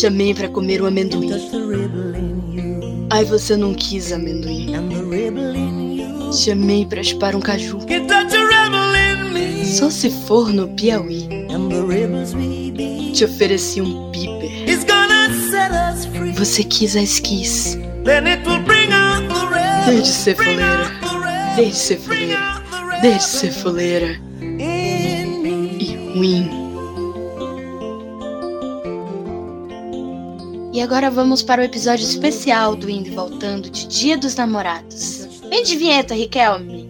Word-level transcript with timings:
Chamei 0.00 0.34
para 0.34 0.48
comer 0.50 0.82
o 0.82 0.86
amendoim. 0.86 1.30
Ai, 3.08 3.24
você 3.24 3.56
não 3.56 3.72
quis 3.72 4.12
amendoim. 4.12 4.74
Te 6.30 6.50
amei 6.50 6.84
para 6.84 7.02
chupar 7.02 7.34
um 7.34 7.40
caju. 7.40 7.78
Só 9.64 9.88
se 9.88 10.10
for 10.10 10.52
no 10.52 10.68
Piauí. 10.68 11.26
Te 13.14 13.24
ofereci 13.24 13.80
um 13.80 14.10
piper. 14.10 14.66
Você 16.36 16.62
quis 16.62 16.94
a 16.94 17.00
esquis. 17.00 17.78
Desde 19.86 20.12
ser 20.12 20.36
foleira. 20.36 20.90
Desde 21.56 21.74
ser 21.74 21.98
foleira. 21.98 22.62
Desde 23.00 23.24
ser 23.24 23.50
foleira. 23.50 24.20
E 24.42 25.96
ruim. 26.14 26.65
E 30.76 30.80
agora 30.82 31.10
vamos 31.10 31.42
para 31.42 31.62
o 31.62 31.64
episódio 31.64 32.04
especial 32.04 32.76
do 32.76 32.90
Indo 32.90 33.08
e 33.08 33.10
Voltando 33.10 33.70
de 33.70 33.86
Dia 33.88 34.18
dos 34.18 34.34
Namorados. 34.34 35.26
Vem 35.48 35.62
de 35.62 35.74
vinheta, 35.74 36.14
Riquelme! 36.14 36.85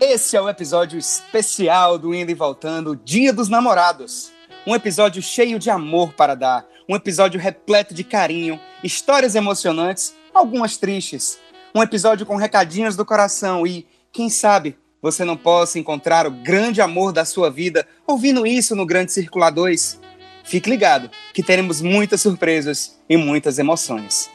Esse 0.00 0.36
é 0.36 0.40
o 0.40 0.48
episódio 0.48 0.98
especial 0.98 1.96
do 1.96 2.14
Indo 2.14 2.30
e 2.30 2.34
Voltando, 2.34 2.94
Dia 2.94 3.32
dos 3.32 3.48
Namorados. 3.48 4.30
Um 4.66 4.74
episódio 4.74 5.22
cheio 5.22 5.58
de 5.58 5.70
amor 5.70 6.12
para 6.12 6.34
dar, 6.34 6.66
um 6.86 6.94
episódio 6.94 7.40
repleto 7.40 7.94
de 7.94 8.04
carinho, 8.04 8.60
histórias 8.84 9.34
emocionantes, 9.34 10.14
algumas 10.34 10.76
tristes. 10.76 11.38
Um 11.74 11.82
episódio 11.82 12.26
com 12.26 12.36
recadinhos 12.36 12.94
do 12.94 13.06
coração 13.06 13.66
e, 13.66 13.86
quem 14.12 14.28
sabe, 14.28 14.76
você 15.00 15.24
não 15.24 15.36
possa 15.36 15.78
encontrar 15.78 16.26
o 16.26 16.30
grande 16.30 16.82
amor 16.82 17.10
da 17.10 17.24
sua 17.24 17.50
vida 17.50 17.88
ouvindo 18.06 18.46
isso 18.46 18.76
no 18.76 18.84
Grande 18.84 19.12
Circular 19.12 19.50
2. 19.50 19.98
Fique 20.44 20.68
ligado, 20.68 21.10
que 21.32 21.42
teremos 21.42 21.80
muitas 21.80 22.20
surpresas 22.20 23.00
e 23.08 23.16
muitas 23.16 23.58
emoções. 23.58 24.30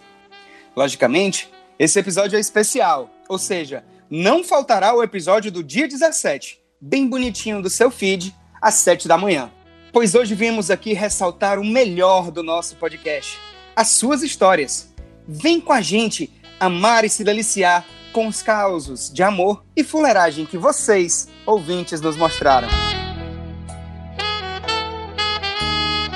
Logicamente, 0.75 1.51
esse 1.77 1.99
episódio 1.99 2.35
é 2.35 2.39
especial, 2.39 3.11
ou 3.29 3.37
seja, 3.37 3.83
não 4.13 4.43
faltará 4.43 4.93
o 4.93 5.01
episódio 5.01 5.49
do 5.49 5.63
dia 5.63 5.87
17, 5.87 6.59
bem 6.81 7.07
bonitinho 7.07 7.61
do 7.61 7.69
seu 7.69 7.89
feed, 7.89 8.35
às 8.61 8.73
7 8.73 9.07
da 9.07 9.17
manhã. 9.17 9.49
Pois 9.93 10.15
hoje 10.15 10.35
viemos 10.35 10.69
aqui 10.69 10.91
ressaltar 10.91 11.57
o 11.57 11.63
melhor 11.63 12.29
do 12.29 12.43
nosso 12.43 12.75
podcast, 12.75 13.39
as 13.73 13.87
suas 13.87 14.21
histórias. 14.21 14.93
Vem 15.25 15.61
com 15.61 15.71
a 15.71 15.79
gente 15.79 16.29
amar 16.59 17.05
e 17.05 17.09
se 17.09 17.23
deliciar 17.23 17.85
com 18.11 18.27
os 18.27 18.41
causos 18.41 19.09
de 19.09 19.23
amor 19.23 19.63
e 19.77 19.81
fuleiragem 19.81 20.45
que 20.45 20.57
vocês, 20.57 21.29
ouvintes, 21.45 22.01
nos 22.01 22.17
mostraram. 22.17 22.67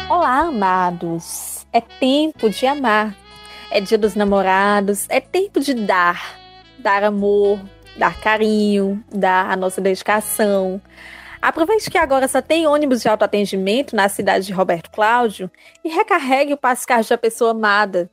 Olá, 0.09 0.39
amados! 0.39 1.65
É 1.71 1.79
tempo 1.79 2.49
de 2.49 2.67
amar. 2.67 3.15
É 3.71 3.79
dia 3.79 3.97
dos 3.97 4.15
namorados, 4.15 5.05
é 5.07 5.21
tempo 5.21 5.61
de 5.61 5.73
dar. 5.73 6.37
Dar 6.77 7.01
amor, 7.01 7.59
dar 7.97 8.19
carinho, 8.19 9.03
dar 9.11 9.49
a 9.49 9.55
nossa 9.55 9.81
dedicação. 9.81 10.81
Aproveite 11.41 11.91
que 11.91 11.97
agora 11.97 12.27
só 12.27 12.41
tem 12.41 12.67
ônibus 12.67 13.01
de 13.01 13.07
autoatendimento 13.07 13.95
na 13.95 14.09
cidade 14.09 14.47
de 14.47 14.53
Roberto 14.53 14.89
Cláudio 14.89 15.49
e 15.83 15.89
recarregue 15.89 16.53
o 16.53 16.57
passe 16.57 16.85
da 17.07 17.17
pessoa 17.17 17.51
amada. 17.51 18.09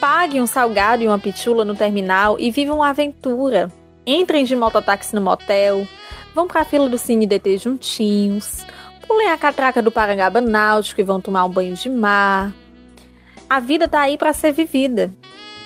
Pague 0.00 0.40
um 0.40 0.46
salgado 0.46 1.02
e 1.02 1.06
uma 1.06 1.18
pitula 1.18 1.64
no 1.64 1.74
terminal 1.74 2.36
e 2.38 2.50
viva 2.50 2.74
uma 2.74 2.88
aventura. 2.88 3.70
Entrem 4.06 4.44
de 4.44 4.56
mototáxi 4.56 5.14
no 5.14 5.20
motel, 5.20 5.86
vão 6.34 6.48
para 6.48 6.62
a 6.62 6.64
fila 6.64 6.88
do 6.88 6.96
Cine 6.96 7.26
DT 7.26 7.58
juntinhos, 7.58 8.64
pulem 9.06 9.28
a 9.28 9.36
catraca 9.36 9.82
do 9.82 9.92
Parangaba 9.92 10.40
Náutico 10.40 11.00
e 11.00 11.04
vão 11.04 11.20
tomar 11.20 11.44
um 11.44 11.50
banho 11.50 11.74
de 11.74 11.90
mar. 11.90 12.52
A 13.48 13.60
vida 13.60 13.86
tá 13.86 14.00
aí 14.00 14.16
para 14.16 14.32
ser 14.32 14.52
vivida. 14.52 15.12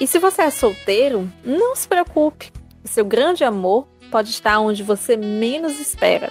E 0.00 0.06
se 0.06 0.18
você 0.18 0.42
é 0.42 0.50
solteiro, 0.50 1.30
não 1.44 1.76
se 1.76 1.86
preocupe. 1.86 2.50
O 2.84 2.88
seu 2.88 3.04
grande 3.04 3.44
amor 3.44 3.86
pode 4.10 4.30
estar 4.30 4.58
onde 4.58 4.82
você 4.82 5.16
menos 5.16 5.78
espera. 5.78 6.30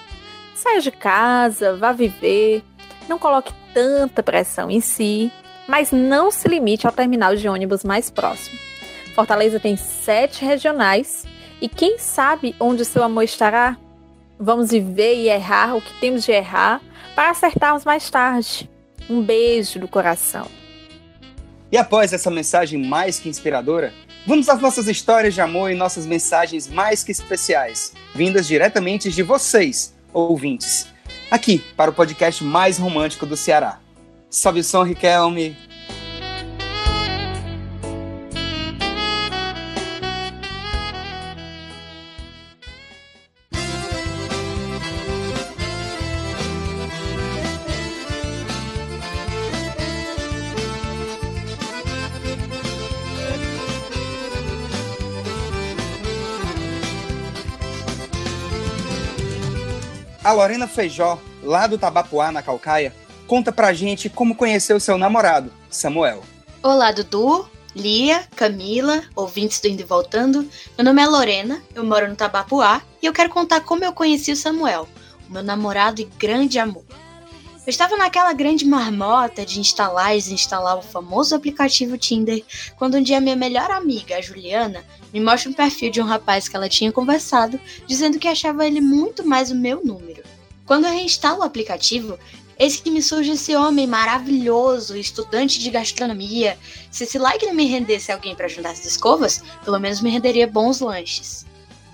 Saia 0.54 0.82
de 0.82 0.92
casa, 0.92 1.76
vá 1.76 1.92
viver, 1.92 2.64
não 3.08 3.18
coloque 3.18 3.54
tanta 3.74 4.22
pressão 4.22 4.70
em 4.70 4.82
si, 4.82 5.32
mas 5.68 5.92
não 5.92 6.30
se 6.30 6.48
limite 6.48 6.86
ao 6.86 6.94
terminal 6.94 7.36
de 7.36 7.48
ônibus 7.48 7.84
mais 7.84 8.10
próximo. 8.10 8.60
Fortaleza 9.16 9.60
tem 9.60 9.76
sete 9.76 10.44
regionais 10.46 11.26
e 11.62 11.70
quem 11.70 11.98
sabe 11.98 12.56
onde 12.60 12.86
seu 12.86 13.04
amor 13.04 13.24
estará? 13.24 13.78
Vamos 14.40 14.72
viver 14.72 15.16
e 15.16 15.30
errar 15.30 15.76
o 15.76 15.82
que 15.82 15.94
temos 16.00 16.24
de 16.24 16.32
errar 16.32 16.82
para 17.16 17.30
acertarmos 17.30 17.86
mais 17.86 18.10
tarde. 18.10 18.70
Um 19.10 19.22
beijo 19.22 19.80
do 19.80 19.88
coração. 19.88 20.48
E 21.72 21.78
após 21.78 22.12
essa 22.12 22.30
mensagem 22.30 22.84
mais 22.84 23.20
que 23.20 23.30
inspiradora, 23.30 23.94
Vamos 24.26 24.48
às 24.50 24.62
nossas 24.62 24.88
histórias 24.88 25.34
de 25.34 25.42
amor 25.42 25.72
e 25.72 25.76
nossas 25.76 26.06
mensagens 26.06 26.68
mais 26.68 27.04
que 27.04 27.12
especiais, 27.12 27.94
vindas 28.14 28.46
diretamente 28.46 29.09
de 29.09 29.24
vocês, 29.24 29.96
ouvintes, 30.14 30.88
aqui 31.32 31.58
para 31.76 31.90
o 31.90 31.94
podcast 31.94 32.44
mais 32.44 32.78
romântico 32.78 33.26
do 33.26 33.36
Ceará. 33.36 33.80
Sobe 34.30 34.59
o 34.59 34.64
som, 34.64 34.84
Riquelme. 34.84 35.58
A 60.31 60.34
Lorena 60.34 60.66
Feijó, 60.66 61.19
lá 61.44 61.68
do 61.68 61.78
Tabapuá, 61.78 62.31
na 62.31 62.42
Calcaia, 62.42 62.96
conta 63.28 63.52
pra 63.52 63.74
gente 63.74 64.08
como 64.08 64.34
conheceu 64.34 64.80
seu 64.80 64.97
namorado, 64.97 65.52
Samuel. 65.69 66.24
Olá, 66.64 66.94
Dudu, 66.94 67.46
Lia, 67.75 68.25
Camila, 68.34 69.03
ouvintes 69.14 69.59
do 69.59 69.68
Indo 69.68 69.81
e 69.81 69.84
Voltando. 69.84 70.47
Meu 70.78 70.86
nome 70.86 71.02
é 71.02 71.06
Lorena, 71.06 71.62
eu 71.75 71.84
moro 71.84 72.08
no 72.08 72.16
Tabapuá 72.16 72.81
e 73.02 73.06
eu 73.06 73.12
quero 73.12 73.30
contar 73.30 73.59
como 73.59 73.84
eu 73.84 73.91
conheci 73.91 74.31
o 74.31 74.38
Samuel, 74.38 74.88
o 75.30 75.34
meu 75.34 75.44
namorado 75.44 76.00
e 76.00 76.06
grande 76.06 76.58
amor. 76.58 76.86
Eu 77.64 77.70
estava 77.70 77.97
naquela 77.97 78.31
grande 78.31 78.66
marmota 78.66 79.46
de 79.46 79.59
instalar 79.59 80.14
e 80.14 80.18
desinstalar 80.18 80.78
o 80.78 80.81
famoso 80.81 81.36
aplicativo 81.36 81.97
Tinder, 81.97 82.41
quando 82.78 82.96
um 82.96 83.03
dia 83.03 83.20
minha 83.20 83.35
melhor 83.35 83.70
amiga, 83.70 84.16
a 84.16 84.22
Juliana, 84.22 84.84
me 85.14 85.20
mostra 85.20 85.50
um 85.50 85.53
perfil 85.53 85.91
de 85.91 86.02
um 86.02 86.06
rapaz 86.06 86.47
que 86.47 86.56
ela 86.56 86.70
tinha 86.70 86.91
conversado, 86.91 87.59
dizendo 87.85 88.17
que 88.17 88.28
achava 88.28 88.66
ele 88.66 88.79
muito 88.79 89.28
mais 89.28 89.52
o 89.52 89.56
meu 89.56 89.84
número. 89.84 90.21
Quando 90.72 90.85
eu 90.85 90.94
reinstalo 90.94 91.40
o 91.40 91.44
aplicativo, 91.44 92.18
eis 92.58 92.78
que 92.78 92.90
me 92.90 93.03
surge 93.03 93.32
esse 93.32 93.53
homem 93.53 93.85
maravilhoso, 93.85 94.96
estudante 94.96 95.59
de 95.59 95.70
gastronomia. 95.70 96.58
Se 96.90 97.03
esse 97.03 97.20
like 97.20 97.46
não 97.46 97.53
me 97.53 97.66
rendesse 97.66 98.09
alguém 98.09 98.34
para 98.34 98.47
juntar 98.47 98.72
as 98.72 98.85
escovas, 98.85 99.44
pelo 99.66 99.78
menos 99.78 100.00
me 100.00 100.09
renderia 100.09 100.47
bons 100.47 100.79
lanches. 100.79 101.46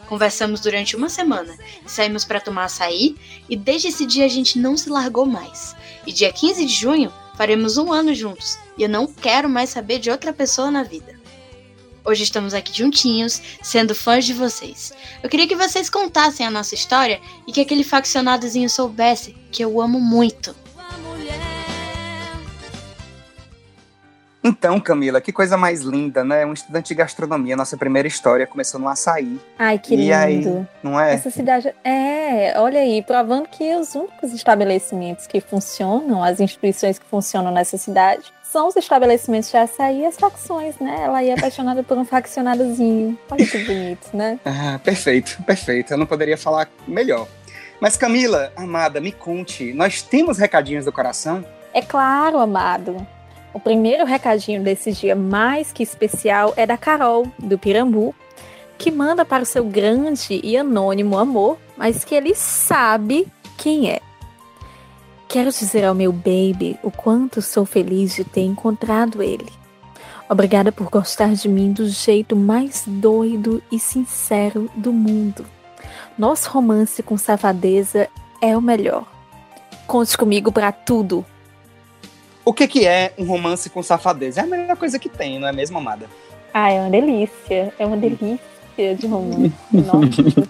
Conversamos 0.05 0.59
durante 0.59 0.95
uma 0.95 1.09
semana 1.09 1.57
saímos 1.87 2.23
para 2.23 2.39
tomar 2.39 2.65
açaí, 2.65 3.15
e 3.49 3.57
desde 3.57 3.87
esse 3.87 4.05
dia 4.05 4.25
a 4.25 4.29
gente 4.29 4.59
não 4.59 4.77
se 4.77 4.91
largou 4.91 5.25
mais. 5.25 5.75
E 6.05 6.13
dia 6.13 6.31
15 6.31 6.63
de 6.63 6.73
junho 6.73 7.11
faremos 7.35 7.77
um 7.79 7.91
ano 7.91 8.13
juntos, 8.13 8.59
e 8.77 8.83
eu 8.83 8.89
não 8.89 9.07
quero 9.07 9.49
mais 9.49 9.71
saber 9.71 9.97
de 9.97 10.11
outra 10.11 10.31
pessoa 10.31 10.69
na 10.69 10.83
vida. 10.83 11.16
Hoje 12.07 12.23
estamos 12.23 12.53
aqui 12.53 12.71
juntinhos, 12.73 13.41
sendo 13.61 13.93
fãs 13.93 14.23
de 14.23 14.31
vocês. 14.31 14.93
Eu 15.21 15.29
queria 15.29 15.45
que 15.45 15.57
vocês 15.57 15.89
contassem 15.89 16.47
a 16.47 16.49
nossa 16.49 16.73
história 16.73 17.19
e 17.45 17.51
que 17.51 17.59
aquele 17.59 17.83
faccionadozinho 17.83 18.69
soubesse 18.69 19.35
que 19.51 19.61
eu 19.61 19.81
amo 19.81 19.99
muito. 19.99 20.55
Então, 24.41 24.79
Camila, 24.79 25.19
que 25.19 25.33
coisa 25.33 25.57
mais 25.57 25.81
linda, 25.81 26.23
né? 26.23 26.45
Um 26.45 26.53
estudante 26.53 26.87
de 26.87 26.95
gastronomia, 26.95 27.57
nossa 27.57 27.75
primeira 27.75 28.07
história 28.07 28.47
começou 28.47 28.79
no 28.79 28.87
açaí. 28.87 29.37
Ai, 29.59 29.77
que 29.77 29.93
e 29.93 29.97
lindo. 29.97 30.15
aí, 30.15 30.65
não 30.81 30.97
é? 30.97 31.15
Essa 31.15 31.29
cidade. 31.29 31.75
É, 31.83 32.57
olha 32.57 32.79
aí, 32.79 33.03
provando 33.03 33.49
que 33.49 33.75
os 33.75 33.93
únicos 33.93 34.31
estabelecimentos 34.31 35.27
que 35.27 35.41
funcionam, 35.41 36.23
as 36.23 36.39
instituições 36.39 36.97
que 36.97 37.05
funcionam 37.05 37.51
nessa 37.51 37.77
cidade, 37.77 38.31
são 38.57 38.69
os 38.69 38.75
estabelecimentos 38.75 39.51
de 39.51 39.57
açaí 39.57 40.01
e 40.01 40.05
as 40.07 40.17
facções, 40.17 40.79
né? 40.79 41.03
Ela 41.03 41.23
ia 41.23 41.35
apaixonada 41.35 41.83
por 41.83 41.95
um 41.95 42.03
faccionadozinho. 42.03 43.15
Olha 43.29 43.45
que 43.45 43.59
bonito, 43.59 44.09
né? 44.15 44.39
Ah, 44.43 44.79
perfeito, 44.83 45.37
perfeito. 45.43 45.93
Eu 45.93 45.97
não 45.99 46.07
poderia 46.07 46.35
falar 46.35 46.67
melhor. 46.87 47.27
Mas, 47.79 47.95
Camila, 47.95 48.51
amada, 48.55 48.99
me 48.99 49.11
conte, 49.11 49.73
nós 49.73 50.01
temos 50.01 50.39
recadinhos 50.39 50.85
do 50.85 50.91
coração? 50.91 51.45
É 51.71 51.83
claro, 51.83 52.39
amado. 52.39 53.05
O 53.53 53.59
primeiro 53.59 54.05
recadinho 54.05 54.63
desse 54.63 54.91
dia 54.91 55.15
mais 55.15 55.71
que 55.71 55.83
especial 55.83 56.51
é 56.57 56.65
da 56.65 56.79
Carol, 56.79 57.31
do 57.37 57.59
Pirambu, 57.59 58.15
que 58.75 58.89
manda 58.89 59.23
para 59.23 59.43
o 59.43 59.45
seu 59.45 59.65
grande 59.65 60.41
e 60.43 60.57
anônimo 60.57 61.15
amor, 61.15 61.59
mas 61.77 62.03
que 62.03 62.15
ele 62.15 62.33
sabe 62.33 63.27
quem 63.55 63.91
é. 63.91 63.99
Quero 65.27 65.51
dizer 65.51 65.83
ao 65.83 65.93
meu 65.93 66.13
baby 66.13 66.79
o 66.81 66.89
quanto 66.89 67.41
sou 67.41 67.65
feliz 67.65 68.15
de 68.15 68.23
ter 68.23 68.41
encontrado 68.41 69.21
ele. 69.21 69.51
Obrigada 70.29 70.71
por 70.71 70.89
gostar 70.89 71.33
de 71.33 71.49
mim 71.49 71.73
do 71.73 71.87
jeito 71.87 72.35
mais 72.35 72.83
doido 72.87 73.61
e 73.69 73.77
sincero 73.77 74.69
do 74.75 74.93
mundo. 74.93 75.45
Nosso 76.17 76.49
romance 76.49 77.03
com 77.03 77.17
safadeza 77.17 78.07
é 78.41 78.55
o 78.55 78.61
melhor. 78.61 79.05
Conte 79.85 80.17
comigo 80.17 80.51
para 80.51 80.71
tudo. 80.71 81.25
O 82.43 82.53
que, 82.53 82.67
que 82.67 82.87
é 82.87 83.13
um 83.17 83.25
romance 83.25 83.69
com 83.69 83.83
safadeza? 83.83 84.39
É 84.39 84.43
a 84.43 84.47
melhor 84.47 84.77
coisa 84.77 84.97
que 84.97 85.09
tem, 85.09 85.37
não 85.39 85.47
é 85.47 85.51
mesmo, 85.51 85.77
amada? 85.77 86.07
Ah, 86.53 86.71
é 86.71 86.79
uma 86.79 86.89
delícia. 86.89 87.73
É 87.77 87.85
uma 87.85 87.97
delícia 87.97 88.95
de 88.97 89.07
romance. 89.07 89.53
Nossa. 89.71 90.47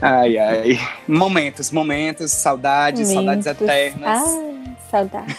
Ai, 0.00 0.38
ai. 0.38 0.80
Momentos, 1.06 1.70
momentos, 1.70 2.30
saudades, 2.32 3.08
Momentos. 3.12 3.44
saudades 3.44 3.62
eternas. 3.62 4.22
Ai, 4.88 4.90
saudade. 4.90 5.36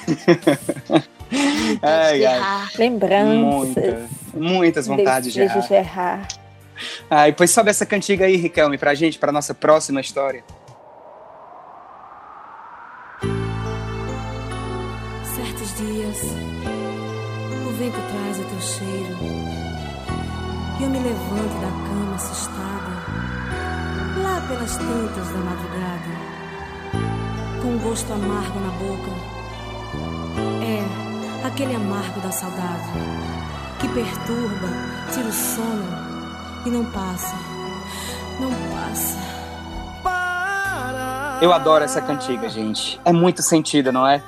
ai, 1.82 2.26
ai. 2.26 2.68
Lembranças. 2.78 3.34
Muitas, 3.74 4.10
muitas 4.34 4.88
vontades 4.88 5.34
de 5.34 5.42
errar. 5.42 5.60
de 5.68 5.74
errar. 5.74 6.28
Ai, 7.10 7.32
pois 7.34 7.50
sobe 7.50 7.70
essa 7.70 7.86
cantiga 7.86 8.26
aí, 8.26 8.36
Riquelme, 8.36 8.78
pra 8.78 8.94
gente, 8.94 9.18
pra 9.18 9.32
nossa 9.32 9.54
próxima 9.54 10.00
história. 10.02 10.44
Certos 15.36 15.76
dias, 15.78 16.18
o 17.66 17.72
vento 17.78 18.00
traz 18.12 18.40
o 18.40 18.44
teu 18.44 18.60
cheiro 18.62 19.18
e 20.80 20.84
eu 20.84 20.90
me 20.90 21.00
levanto 21.00 21.60
da 21.62 21.67
pelas 24.48 24.78
tantas 24.78 25.28
da 25.28 25.40
madrugada, 25.40 26.12
com 27.62 27.68
um 27.68 27.80
gosto 27.80 28.12
amargo 28.14 28.60
na 28.60 28.72
boca. 28.72 29.12
É 30.64 31.48
aquele 31.48 31.76
amargo 31.76 32.22
da 32.22 32.32
saudade 32.32 32.92
que 33.80 33.88
perturba, 33.90 34.68
tira 35.14 35.28
o 35.28 35.34
sono 35.34 36.08
e 36.66 36.70
não 36.70 36.86
passa, 36.86 37.36
não 38.40 38.50
passa. 38.72 39.18
Eu 41.42 41.54
adoro 41.54 41.84
essa 41.84 42.02
cantiga, 42.02 42.50
gente. 42.50 43.00
É 43.06 43.12
muito 43.12 43.44
sentida, 43.44 43.92
não 43.92 44.08
é? 44.08 44.24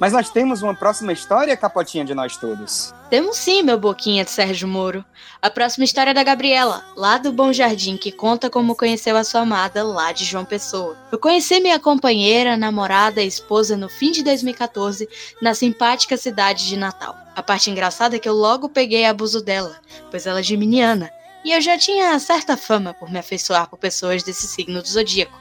Mas 0.00 0.12
nós 0.12 0.30
temos 0.30 0.62
uma 0.62 0.74
próxima 0.74 1.12
história, 1.12 1.56
capotinha 1.56 2.04
de 2.04 2.14
nós 2.14 2.36
todos. 2.36 2.94
Temos 3.14 3.36
sim, 3.36 3.62
meu 3.62 3.78
boquinha 3.78 4.24
de 4.24 4.32
Sérgio 4.32 4.66
Moro. 4.66 5.04
A 5.40 5.48
próxima 5.48 5.84
história 5.84 6.10
é 6.10 6.14
da 6.14 6.24
Gabriela, 6.24 6.84
lá 6.96 7.16
do 7.16 7.30
Bom 7.30 7.52
Jardim, 7.52 7.96
que 7.96 8.10
conta 8.10 8.50
como 8.50 8.74
conheceu 8.74 9.16
a 9.16 9.22
sua 9.22 9.42
amada 9.42 9.84
lá 9.84 10.10
de 10.10 10.24
João 10.24 10.44
Pessoa. 10.44 10.98
Eu 11.12 11.18
conheci 11.20 11.60
minha 11.60 11.78
companheira, 11.78 12.56
namorada 12.56 13.22
e 13.22 13.28
esposa 13.28 13.76
no 13.76 13.88
fim 13.88 14.10
de 14.10 14.24
2014, 14.24 15.08
na 15.40 15.54
simpática 15.54 16.16
cidade 16.16 16.66
de 16.66 16.76
Natal. 16.76 17.16
A 17.36 17.40
parte 17.40 17.70
engraçada 17.70 18.16
é 18.16 18.18
que 18.18 18.28
eu 18.28 18.34
logo 18.34 18.68
peguei 18.68 19.04
abuso 19.04 19.40
dela, 19.40 19.80
pois 20.10 20.26
ela 20.26 20.40
é 20.40 20.42
geminiana, 20.42 21.08
e 21.44 21.52
eu 21.52 21.60
já 21.60 21.78
tinha 21.78 22.18
certa 22.18 22.56
fama 22.56 22.94
por 22.94 23.08
me 23.12 23.20
afeiçoar 23.20 23.70
por 23.70 23.78
pessoas 23.78 24.24
desse 24.24 24.48
signo 24.48 24.82
do 24.82 24.88
zodíaco. 24.88 25.40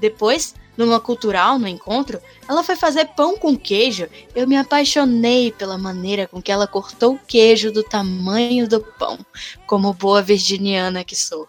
Depois, 0.00 0.54
numa 0.76 1.00
cultural, 1.00 1.58
no 1.58 1.68
encontro, 1.68 2.20
ela 2.48 2.62
foi 2.62 2.76
fazer 2.76 3.06
pão 3.16 3.36
com 3.36 3.56
queijo. 3.56 4.08
Eu 4.34 4.46
me 4.46 4.56
apaixonei 4.56 5.52
pela 5.52 5.78
maneira 5.78 6.26
com 6.26 6.42
que 6.42 6.52
ela 6.52 6.66
cortou 6.66 7.14
o 7.14 7.20
queijo 7.26 7.72
do 7.72 7.82
tamanho 7.82 8.68
do 8.68 8.80
pão, 8.80 9.18
como 9.66 9.92
boa 9.92 10.22
virginiana 10.22 11.04
que 11.04 11.16
sou. 11.16 11.48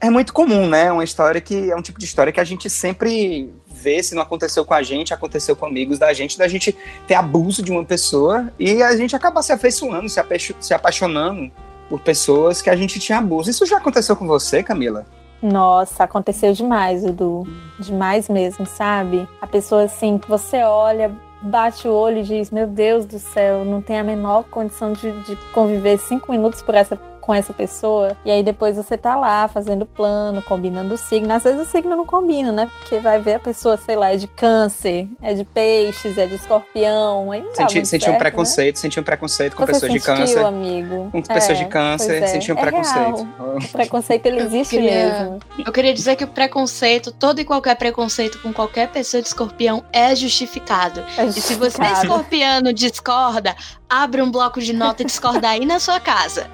É 0.00 0.08
muito 0.08 0.32
comum, 0.32 0.68
né? 0.68 0.92
Uma 0.92 1.02
história 1.02 1.40
que 1.40 1.70
é 1.70 1.74
um 1.74 1.82
tipo 1.82 1.98
de 1.98 2.04
história 2.04 2.32
que 2.32 2.38
a 2.38 2.44
gente 2.44 2.70
sempre 2.70 3.52
vê, 3.66 4.00
se 4.00 4.14
não 4.14 4.22
aconteceu 4.22 4.64
com 4.64 4.74
a 4.74 4.82
gente, 4.82 5.12
aconteceu 5.12 5.56
com 5.56 5.66
amigos 5.66 5.98
da 5.98 6.12
gente, 6.12 6.38
da 6.38 6.46
gente 6.46 6.76
ter 7.06 7.14
abuso 7.14 7.62
de 7.62 7.72
uma 7.72 7.84
pessoa 7.84 8.52
e 8.58 8.80
a 8.80 8.96
gente 8.96 9.16
acabar 9.16 9.42
se 9.42 9.52
afeiçoando, 9.52 10.08
se, 10.08 10.20
se 10.60 10.72
apaixonando 10.72 11.50
por 11.88 12.00
pessoas 12.00 12.62
que 12.62 12.70
a 12.70 12.76
gente 12.76 13.00
tinha 13.00 13.18
abuso. 13.18 13.50
Isso 13.50 13.66
já 13.66 13.78
aconteceu 13.78 14.14
com 14.14 14.26
você, 14.26 14.62
Camila? 14.62 15.04
Nossa, 15.40 16.04
aconteceu 16.04 16.52
demais, 16.52 17.02
Dudu. 17.02 17.46
Demais 17.78 18.28
mesmo, 18.28 18.66
sabe? 18.66 19.28
A 19.40 19.46
pessoa 19.46 19.84
assim, 19.84 20.18
que 20.18 20.28
você 20.28 20.62
olha, 20.64 21.12
bate 21.40 21.86
o 21.86 21.92
olho 21.92 22.18
e 22.18 22.22
diz: 22.22 22.50
Meu 22.50 22.66
Deus 22.66 23.06
do 23.06 23.18
céu, 23.18 23.64
não 23.64 23.80
tem 23.80 23.98
a 23.98 24.04
menor 24.04 24.44
condição 24.44 24.92
de, 24.92 25.12
de 25.22 25.36
conviver 25.52 25.98
cinco 25.98 26.32
minutos 26.32 26.60
por 26.60 26.74
essa, 26.74 26.96
com 27.28 27.34
essa 27.34 27.52
pessoa. 27.52 28.16
E 28.24 28.30
aí 28.30 28.42
depois 28.42 28.74
você 28.76 28.96
tá 28.96 29.14
lá 29.14 29.46
fazendo 29.48 29.84
plano, 29.84 30.40
combinando 30.40 30.94
o 30.94 30.96
signo. 30.96 31.30
Às 31.30 31.44
vezes 31.44 31.60
o 31.60 31.70
signo 31.70 31.94
não 31.94 32.06
combina, 32.06 32.50
né? 32.50 32.70
Porque 32.78 32.98
vai 33.00 33.20
ver 33.20 33.34
a 33.34 33.38
pessoa, 33.38 33.76
sei 33.76 33.96
lá, 33.96 34.14
é 34.14 34.16
de 34.16 34.26
câncer, 34.26 35.06
é 35.20 35.34
de 35.34 35.44
peixes, 35.44 36.16
é 36.16 36.24
de 36.24 36.36
escorpião. 36.36 37.30
Aí 37.30 37.42
não 37.42 37.54
Senti, 37.54 37.84
senti 37.86 38.04
certo, 38.06 38.14
um 38.16 38.18
preconceito, 38.18 38.78
senti 38.78 38.98
um 38.98 39.02
preconceito 39.02 39.54
com 39.54 39.60
Né? 39.62 39.66
Você 39.66 39.72
pessoas 39.74 39.92
de 39.92 40.00
sentiu, 40.00 40.16
câncer. 40.16 40.42
amigo? 40.46 41.08
Com 41.12 41.20
pessoas 41.20 41.60
É, 41.60 41.64
de 41.64 41.70
câncer, 41.70 42.22
é. 42.22 42.26
senti 42.28 42.50
um 42.50 42.56
É 42.56 42.60
preconceito. 42.62 42.96
real. 43.38 43.56
O 43.58 43.68
preconceito 43.72 44.24
ele 44.24 44.40
existe 44.40 44.76
queria- 44.76 44.90
mesmo. 45.20 45.38
Eu 45.66 45.70
queria 45.72 45.92
dizer 45.92 46.16
que 46.16 46.24
o 46.24 46.28
preconceito, 46.28 47.12
todo 47.12 47.40
e 47.40 47.44
qualquer 47.44 47.76
preconceito 47.76 48.38
com 48.40 48.54
qualquer 48.54 48.88
pessoa 48.88 49.20
de 49.22 49.28
escorpião 49.28 49.84
é 49.92 50.16
justificado. 50.16 51.04
É 51.18 51.26
E 51.26 51.32
se 51.34 51.40
você, 51.56 51.66
justificado. 51.76 52.06
escorpiano, 52.06 52.72
discorda, 52.72 53.54
abre 53.88 54.20
um 54.20 54.30
bloco 54.30 54.60
de 54.60 54.72
nota 54.72 55.02
e 55.02 55.06
discorda 55.06 55.48
aí 55.48 55.64
na 55.64 55.80
sua 55.80 55.98
casa. 55.98 56.50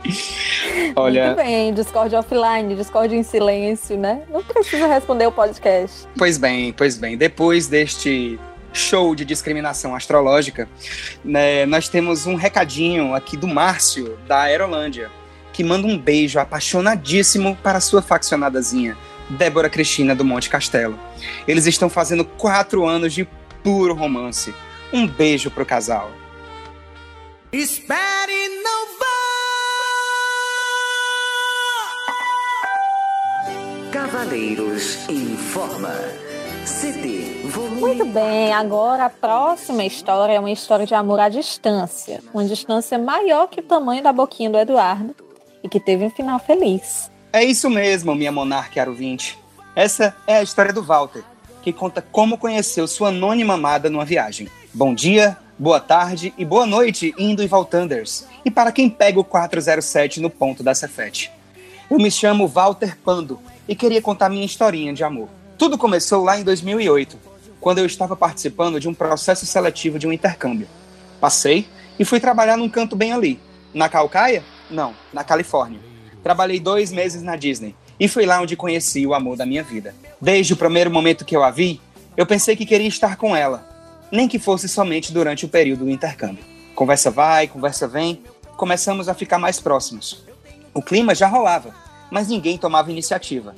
Olha, 0.95 1.27
Muito 1.27 1.37
bem, 1.37 1.75
Discord 1.75 2.15
offline, 2.15 2.75
Discord 2.77 3.15
em 3.15 3.23
silêncio, 3.23 3.99
né? 3.99 4.23
Não 4.31 4.43
precisa 4.43 4.87
responder 4.87 5.27
o 5.27 5.33
podcast. 5.33 6.07
Pois 6.17 6.39
bem, 6.39 6.73
pois 6.73 6.97
bem. 6.97 7.17
Depois 7.17 7.67
deste 7.67 8.39
show 8.73 9.15
de 9.15 9.25
discriminação 9.25 9.95
astrológica, 9.95 10.69
né, 11.25 11.65
nós 11.67 11.89
temos 11.89 12.27
um 12.27 12.35
recadinho 12.35 13.15
aqui 13.15 13.37
do 13.37 13.47
Márcio, 13.47 14.19
da 14.27 14.43
Aerolândia, 14.43 15.11
que 15.53 15.63
manda 15.63 15.87
um 15.87 15.97
beijo 15.97 16.39
apaixonadíssimo 16.41 17.57
para 17.63 17.81
sua 17.81 18.03
faccionadazinha, 18.03 18.97
Débora 19.31 19.71
Cristina 19.71 20.15
do 20.15 20.25
Monte 20.25 20.51
Castelo. 20.51 20.99
Eles 21.47 21.67
estão 21.67 21.89
fazendo 21.89 22.25
quatro 22.25 22.85
anos 22.85 23.15
de 23.15 23.27
puro 23.63 23.95
romance. 23.95 24.53
Um 24.93 25.07
beijo 25.07 25.51
pro 25.51 25.65
casal. 25.65 26.11
Espere, 27.57 28.49
não 28.65 28.99
vá! 28.99 29.07
Cavaleiros 33.93 35.09
em 35.09 35.37
Forma. 35.37 35.95
CD, 36.67 37.43
volume. 37.45 37.81
Muito 37.81 38.07
bem, 38.07 38.53
agora 38.53 39.05
a 39.05 39.11
próxima 39.11 39.85
história 39.85 40.33
é 40.33 40.41
uma 40.41 40.51
história 40.51 40.85
de 40.85 40.97
amor 40.97 41.21
à 41.21 41.29
distância. 41.29 42.21
Uma 42.35 42.45
distância 42.45 42.99
maior 42.99 43.47
que 43.47 43.61
o 43.61 43.63
tamanho 43.63 44.03
da 44.03 44.13
boquinha 44.13 44.51
do 44.51 44.59
Eduardo 44.59 45.15
e 45.63 45.69
que 45.69 45.79
teve 45.79 46.05
um 46.05 46.11
final 46.11 46.41
feliz. 46.41 47.09
É 47.33 47.45
isso 47.45 47.71
mesmo, 47.71 48.17
minha 48.17 48.33
monarca 48.33 48.85
20. 48.91 49.39
Essa 49.77 50.13
é 50.27 50.39
a 50.39 50.43
história 50.43 50.73
do 50.73 50.83
Walter, 50.83 51.23
que 51.63 51.73
conta 51.73 52.03
como 52.03 52.37
conheceu 52.37 52.89
sua 52.89 53.11
anônima 53.11 53.55
amada 53.55 53.89
numa 53.89 54.05
viagem. 54.05 54.49
Bom 54.75 54.93
dia, 54.93 55.39
boa 55.59 55.79
tarde 55.79 56.35
e 56.37 56.45
boa 56.45 56.67
noite, 56.67 57.15
indo 57.17 57.43
e 57.43 57.47
voltanders. 57.47 58.27
E 58.45 58.51
para 58.51 58.73
quem 58.73 58.91
pega 58.91 59.21
o 59.21 59.25
407 59.25 60.21
no 60.21 60.29
ponto 60.29 60.63
da 60.63 60.75
Cefete. 60.75 61.31
Eu 61.91 61.99
me 61.99 62.11
chamo 62.11 62.49
Walter 62.49 62.97
Pando 63.05 63.39
e 63.69 63.75
queria 63.75 64.03
contar 64.03 64.29
minha 64.29 64.45
historinha 64.45 64.93
de 64.93 65.05
amor. 65.05 65.29
Tudo 65.57 65.79
começou 65.79 66.25
lá 66.25 66.39
em 66.39 66.43
2008, 66.43 67.17
quando 67.61 67.79
eu 67.79 67.87
estava 67.87 68.17
participando 68.17 68.81
de 68.81 68.89
um 68.89 68.95
processo 68.95 69.47
seletivo 69.47 69.99
de 69.99 70.07
um 70.07 70.13
intercâmbio. 70.13 70.67
Passei 71.21 71.69
e 71.99 72.05
fui 72.05 72.19
trabalhar 72.19 72.57
num 72.57 72.69
canto 72.69 72.97
bem 72.97 73.13
ali. 73.13 73.39
Na 73.73 73.89
Calcaia? 73.89 74.43
Não, 74.71 74.95
na 75.13 75.23
Califórnia. 75.23 75.81
Trabalhei 76.23 76.59
dois 76.59 76.91
meses 76.91 77.23
na 77.23 77.37
Disney 77.37 77.75
e 77.99 78.09
fui 78.09 78.27
lá 78.27 78.41
onde 78.41 78.57
conheci 78.57 79.07
o 79.07 79.15
amor 79.15 79.37
da 79.37 79.47
minha 79.47 79.63
vida. 79.63 79.95
Desde 80.21 80.53
o 80.53 80.57
primeiro 80.57 80.91
momento 80.91 81.25
que 81.25 81.37
eu 81.37 81.45
a 81.45 81.51
vi, 81.51 81.81
eu 82.17 82.27
pensei 82.27 82.57
que 82.57 82.67
queria 82.67 82.89
estar 82.89 83.17
com 83.17 83.37
ela. 83.37 83.74
Nem 84.15 84.29
que 84.29 84.39
fosse 84.39 84.69
somente 84.69 85.13
durante 85.13 85.45
o 85.45 85.49
período 85.49 85.85
do 85.85 85.91
intercâmbio. 85.91 86.45
Conversa 86.73 87.11
vai, 87.11 87.49
conversa 87.49 87.89
vem, 87.89 88.23
começamos 88.57 89.09
a 89.09 89.15
ficar 89.15 89.39
mais 89.41 89.59
próximos. 89.59 90.25
O 90.73 90.81
clima 90.81 91.17
já 91.17 91.27
rolava, 91.27 91.75
mas 92.13 92.29
ninguém 92.29 92.57
tomava 92.57 92.93
iniciativa. 92.93 93.57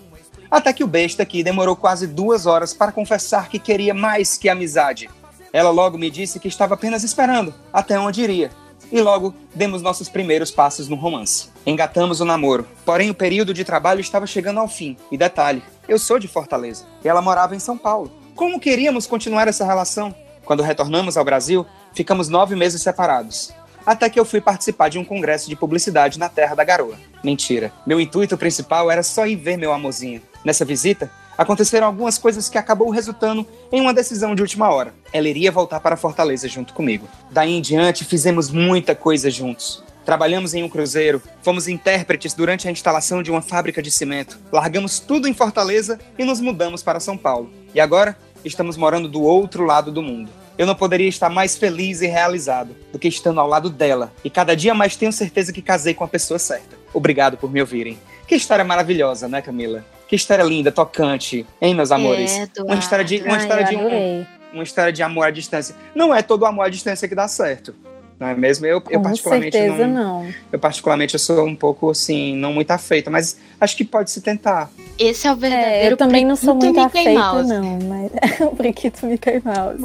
Até 0.51 0.73
que 0.73 0.83
o 0.83 0.87
besta 0.87 1.23
aqui 1.23 1.43
demorou 1.43 1.77
quase 1.77 2.07
duas 2.07 2.47
horas 2.47 2.73
para 2.73 2.91
confessar 2.91 3.51
que 3.51 3.59
queria 3.59 3.93
mais 3.93 4.39
que 4.39 4.49
amizade. 4.49 5.11
Ela 5.53 5.69
logo 5.69 5.99
me 5.99 6.11
disse 6.11 6.41
que 6.41 6.49
estava 6.49 6.73
apenas 6.73 7.05
esperando 7.05 7.53
até 7.71 7.99
onde 8.01 8.23
iria. 8.23 8.51
E 8.91 8.99
logo 9.03 9.35
demos 9.55 9.83
nossos 9.83 10.09
primeiros 10.09 10.51
passos 10.51 10.89
no 10.89 10.97
romance. 10.97 11.51
Engatamos 11.67 12.21
o 12.21 12.25
namoro, 12.25 12.67
porém 12.83 13.11
o 13.11 13.15
período 13.15 13.53
de 13.53 13.65
trabalho 13.65 14.01
estava 14.01 14.27
chegando 14.27 14.61
ao 14.61 14.69
fim. 14.69 14.97
E 15.13 15.19
detalhe, 15.19 15.63
eu 15.87 15.99
sou 15.99 16.19
de 16.19 16.29
Fortaleza 16.29 16.87
e 17.05 17.09
ela 17.09 17.21
morava 17.21 17.55
em 17.55 17.59
São 17.59 17.77
Paulo. 17.77 18.11
Como 18.35 18.59
queríamos 18.59 19.07
continuar 19.07 19.49
essa 19.49 19.65
relação? 19.65 20.15
Quando 20.47 20.63
retornamos 20.63 21.19
ao 21.19 21.25
Brasil, 21.25 21.67
ficamos 21.93 22.31
nove 22.31 22.57
meses 22.57 22.81
separados 22.81 23.53
até 23.87 24.11
que 24.11 24.19
eu 24.19 24.25
fui 24.25 24.41
participar 24.41 24.89
de 24.89 24.99
um 24.99 25.05
congresso 25.05 25.49
de 25.49 25.55
publicidade 25.55 26.19
na 26.19 26.29
Terra 26.29 26.57
da 26.57 26.65
Garoa. 26.65 26.99
Mentira. 27.23 27.73
Meu 27.87 28.01
intuito 28.01 28.37
principal 28.37 28.91
era 28.91 29.03
só 29.05 29.25
ir 29.27 29.37
ver 29.37 29.57
meu 29.57 29.73
amorzinho. 29.73 30.21
Nessa 30.45 30.65
visita, 30.65 31.09
aconteceram 31.39 31.87
algumas 31.87 32.19
coisas 32.19 32.49
que 32.49 32.59
acabou 32.59 32.91
resultando 32.91 33.47
em 33.71 33.81
uma 33.81 33.95
decisão 33.95 34.35
de 34.35 34.43
última 34.43 34.69
hora. 34.71 34.93
Ela 35.13 35.29
iria 35.29 35.53
voltar 35.53 35.79
para 35.79 35.97
Fortaleza 35.97 36.49
junto 36.49 36.75
comigo. 36.75 37.09
Daí 37.31 37.53
em 37.53 37.61
diante, 37.61 38.05
fizemos 38.05 38.51
muita 38.51 38.93
coisa 38.93 39.31
juntos. 39.31 39.85
Trabalhamos 40.05 40.55
em 40.55 40.63
um 40.63 40.69
cruzeiro, 40.69 41.21
fomos 41.43 41.67
intérpretes 41.67 42.33
durante 42.33 42.69
a 42.69 42.71
instalação 42.71 43.25
de 43.25 43.31
uma 43.31 43.43
fábrica 43.43 43.83
de 43.83 43.91
cimento. 43.91 44.39
Largamos 44.53 45.01
tudo 45.01 45.27
em 45.27 45.35
Fortaleza 45.35 45.99
e 46.17 46.25
nos 46.25 46.41
mudamos 46.41 46.83
para 46.83 47.01
São 47.01 47.17
Paulo. 47.17 47.51
E 47.75 47.81
agora, 47.81 48.17
estamos 48.49 48.77
morando 48.77 49.09
do 49.09 49.23
outro 49.23 49.65
lado 49.65 49.91
do 49.91 50.03
mundo. 50.03 50.31
Eu 50.57 50.67
não 50.67 50.75
poderia 50.75 51.09
estar 51.09 51.29
mais 51.29 51.57
feliz 51.57 52.01
e 52.01 52.07
realizado 52.07 52.75
do 52.93 52.99
que 52.99 53.09
estando 53.09 53.41
ao 53.41 53.47
lado 53.47 53.69
dela. 53.69 54.13
E 54.25 54.31
cada 54.31 54.57
dia 54.57 54.75
mais 54.75 54.97
tenho 54.97 55.13
certeza 55.13 55.53
que 55.53 55.61
casei 55.61 55.93
com 55.93 56.05
a 56.05 56.09
pessoa 56.09 56.39
certa. 56.39 56.77
Obrigado 56.95 57.37
por 57.37 57.51
me 57.51 57.61
ouvirem. 57.61 57.99
Que 58.27 58.35
história 58.35 58.65
maravilhosa, 58.65 59.29
né, 59.29 59.43
Camila? 59.43 59.85
Que 60.09 60.17
história 60.17 60.43
linda, 60.43 60.73
tocante, 60.73 61.47
hein, 61.61 61.75
meus 61.75 61.93
amores? 61.93 62.33
É, 62.33 62.63
uma 62.63 62.77
história 62.77 63.05
de, 63.05 63.19
uma 63.23 63.35
Ai, 63.35 63.41
história 63.41 63.65
de 63.65 63.77
um, 63.77 64.27
uma 64.53 64.63
história 64.63 64.93
de 64.93 65.03
amor 65.03 65.27
à 65.27 65.31
distância. 65.31 65.75
Não 65.95 66.15
é 66.15 66.23
todo 66.23 66.47
amor 66.47 66.67
à 66.67 66.69
distância 66.69 67.07
que 67.07 67.15
dá 67.15 67.29
certo. 67.29 67.75
Não 68.19 68.29
é 68.29 68.35
mesmo? 68.35 68.65
Eu, 68.65 68.83
eu 68.89 68.99
Com 68.99 69.03
particularmente 69.03 69.57
certeza 69.57 69.87
não, 69.87 70.23
não. 70.25 70.35
Eu 70.51 70.59
particularmente 70.59 71.15
eu 71.15 71.21
sou 71.21 71.45
um 71.45 71.55
pouco 71.55 71.91
assim, 71.91 72.35
não 72.35 72.53
muito 72.53 72.71
afeita, 72.71 73.11
mas 73.11 73.39
acho 73.61 73.77
que 73.77 73.85
pode 73.85 74.11
se 74.11 74.23
tentar. 74.23 74.71
Esse 74.99 75.27
é 75.29 75.33
o 75.33 75.37
verdadeiro 75.37 75.75
É, 75.75 75.93
eu 75.93 75.97
também 75.97 76.25
não 76.25 76.35
sou 76.37 76.55
muito 76.55 76.81
Mickey 76.81 77.01
afeita, 77.01 77.21
Mouse. 77.21 77.49
não, 77.49 77.79
mas 77.83 78.41
o 78.41 78.51
Briquito 78.55 79.05
Mickey 79.07 79.43
Mouse. 79.45 79.83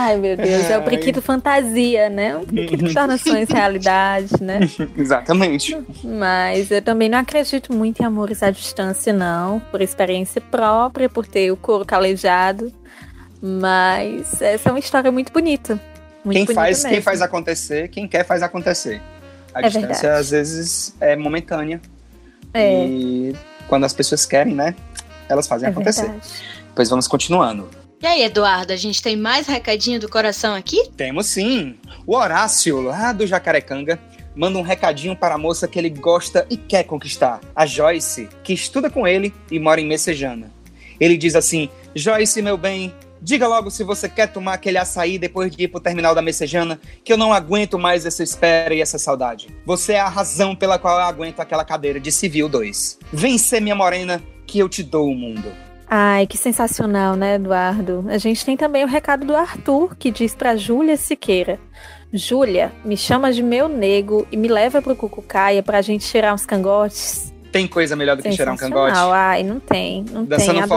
Ai, 0.00 0.16
meu 0.16 0.36
Deus, 0.36 0.70
é 0.70 0.78
o 0.78 0.82
Briquito 0.82 1.20
fantasia, 1.20 2.08
né? 2.08 2.36
O 2.36 2.46
Briquito 2.46 2.84
que 2.84 2.94
torna 2.94 3.18
sonhos 3.18 3.48
realidade, 3.50 4.30
né? 4.40 4.60
Exatamente. 4.96 5.76
Mas 6.04 6.70
eu 6.70 6.80
também 6.82 7.08
não 7.08 7.18
acredito 7.18 7.72
muito 7.72 8.00
em 8.00 8.04
amores 8.06 8.42
à 8.42 8.50
distância, 8.50 9.12
não. 9.12 9.60
Por 9.70 9.80
experiência 9.80 10.40
própria, 10.40 11.08
por 11.08 11.26
ter 11.26 11.50
o 11.50 11.56
couro 11.56 11.84
calejado. 11.84 12.72
Mas 13.42 14.40
essa 14.42 14.68
é 14.68 14.72
uma 14.72 14.78
história 14.78 15.10
muito 15.10 15.32
bonita. 15.32 15.80
Muito 16.24 16.36
Quem 16.36 16.44
bonita 16.44 16.54
faz, 16.60 16.82
quem 16.82 16.90
mesmo. 16.90 17.04
faz 17.04 17.22
acontecer, 17.22 17.88
quem 17.88 18.06
quer 18.08 18.24
faz 18.24 18.42
acontecer. 18.42 19.00
A 19.54 19.60
É 19.60 19.62
distância 19.64 19.88
verdade. 19.88 20.20
às 20.20 20.30
vezes 20.30 20.94
é 21.00 21.16
momentânea. 21.16 21.80
É, 22.52 22.84
E 22.86 23.36
quando 23.68 23.84
as 23.84 23.92
pessoas 23.92 24.26
querem, 24.26 24.54
né? 24.54 24.74
Elas 25.28 25.46
fazem 25.46 25.68
é 25.68 25.70
acontecer. 25.70 26.02
verdade. 26.02 26.26
Pois 26.74 26.88
vamos 26.90 27.06
continuando. 27.08 27.68
E 28.00 28.06
aí, 28.06 28.22
Eduardo, 28.22 28.72
a 28.72 28.76
gente 28.76 29.02
tem 29.02 29.16
mais 29.16 29.48
recadinho 29.48 29.98
do 29.98 30.08
coração 30.08 30.54
aqui? 30.54 30.88
Temos 30.96 31.26
sim. 31.26 31.74
O 32.06 32.14
Horácio, 32.14 32.80
lá 32.80 33.12
do 33.12 33.26
Jacarecanga, 33.26 33.98
manda 34.36 34.56
um 34.56 34.62
recadinho 34.62 35.16
para 35.16 35.34
a 35.34 35.38
moça 35.38 35.66
que 35.66 35.76
ele 35.76 35.90
gosta 35.90 36.46
e 36.48 36.56
quer 36.56 36.84
conquistar, 36.84 37.40
a 37.56 37.66
Joyce, 37.66 38.28
que 38.44 38.52
estuda 38.52 38.88
com 38.88 39.04
ele 39.04 39.34
e 39.50 39.58
mora 39.58 39.80
em 39.80 39.86
Messejana. 39.86 40.48
Ele 41.00 41.16
diz 41.16 41.34
assim: 41.34 41.68
Joyce, 41.92 42.40
meu 42.40 42.56
bem, 42.56 42.94
diga 43.20 43.48
logo 43.48 43.68
se 43.68 43.82
você 43.82 44.08
quer 44.08 44.28
tomar 44.28 44.54
aquele 44.54 44.78
açaí 44.78 45.18
depois 45.18 45.50
de 45.50 45.64
ir 45.64 45.68
pro 45.68 45.80
terminal 45.80 46.14
da 46.14 46.22
Messejana, 46.22 46.80
que 47.02 47.12
eu 47.12 47.16
não 47.16 47.32
aguento 47.32 47.80
mais 47.80 48.06
essa 48.06 48.22
espera 48.22 48.72
e 48.72 48.80
essa 48.80 48.96
saudade. 48.96 49.48
Você 49.66 49.94
é 49.94 50.00
a 50.00 50.08
razão 50.08 50.54
pela 50.54 50.78
qual 50.78 51.00
eu 51.00 51.04
aguento 51.04 51.40
aquela 51.40 51.64
cadeira 51.64 51.98
de 51.98 52.12
Civil 52.12 52.48
2. 52.48 53.00
Vem 53.12 53.36
ser 53.38 53.60
minha 53.60 53.74
morena, 53.74 54.22
que 54.46 54.60
eu 54.60 54.68
te 54.68 54.84
dou 54.84 55.08
o 55.08 55.16
mundo. 55.16 55.52
Ai, 55.90 56.26
que 56.26 56.36
sensacional, 56.36 57.16
né, 57.16 57.36
Eduardo? 57.36 58.04
A 58.08 58.18
gente 58.18 58.44
tem 58.44 58.56
também 58.56 58.84
o 58.84 58.88
recado 58.88 59.24
do 59.26 59.34
Arthur, 59.34 59.96
que 59.96 60.10
diz 60.10 60.34
pra 60.34 60.54
Júlia 60.56 60.96
Siqueira. 60.96 61.58
Júlia, 62.12 62.72
me 62.84 62.96
chama 62.96 63.32
de 63.32 63.42
meu 63.42 63.68
nego 63.68 64.26
e 64.30 64.36
me 64.36 64.48
leva 64.48 64.82
pro 64.82 64.94
Cucucaia 64.96 65.62
pra 65.62 65.80
gente 65.82 66.06
tirar 66.06 66.34
uns 66.34 66.44
cangotes. 66.46 67.32
Tem 67.50 67.66
coisa 67.66 67.96
melhor 67.96 68.16
do 68.16 68.22
que 68.22 68.30
cheirar 68.32 68.54
um 68.54 68.58
cangote? 68.58 68.88
Sensacional. 68.90 69.12
Ai, 69.12 69.42
não 69.42 69.58
tem, 69.58 70.04
não 70.10 70.24
Dançando 70.24 70.52
tem, 70.52 70.62
adorei. 70.62 70.68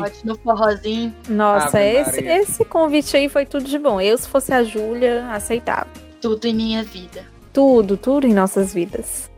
forrozinho. 0.00 0.04
No 0.24 0.38
forrozinho. 0.38 1.14
Nossa, 1.28 1.76
Ave 1.78 1.86
esse, 1.88 2.16
Maria. 2.22 2.36
esse 2.40 2.64
convite 2.64 3.16
aí 3.16 3.28
foi 3.28 3.44
tudo 3.44 3.64
de 3.64 3.78
bom. 3.78 4.00
Eu, 4.00 4.16
se 4.16 4.28
fosse 4.28 4.52
a 4.52 4.62
Júlia, 4.62 5.28
aceitava. 5.32 5.88
Tudo 6.20 6.46
em 6.46 6.54
minha 6.54 6.84
vida. 6.84 7.24
Tudo, 7.52 7.96
tudo 7.96 8.26
em 8.28 8.32
nossas 8.32 8.72
vidas. 8.72 9.28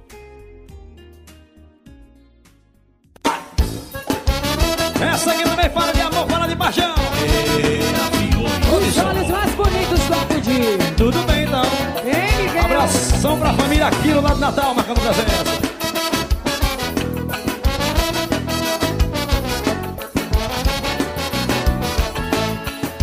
Essa 5.02 5.32
aqui 5.32 5.42
também 5.42 5.70
fala 5.70 5.92
de 5.92 6.00
amor, 6.00 6.28
fala 6.28 6.46
de 6.46 6.56
paixão. 6.56 6.94
Os 8.72 8.98
olhos 8.98 9.28
mais 9.28 9.54
bonitos 9.54 10.00
do 10.00 10.14
Apudi. 10.14 10.94
Tudo 10.96 11.22
bem 11.24 11.44
então. 11.44 11.64
Hein, 12.04 12.46
Miguel? 12.46 12.64
Abração 12.64 13.38
pra 13.38 13.52
família 13.54 13.86
aqui 13.86 14.08
no 14.08 14.20
lado 14.20 14.34
de 14.34 14.40
Natal, 14.40 14.74
marcando 14.74 15.00
presença. 15.00 15.72